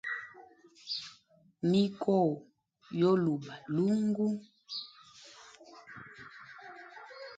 Mikoo 1.69 2.31
yo 2.99 3.11
luba 3.23 3.53
lungu. 3.75 4.27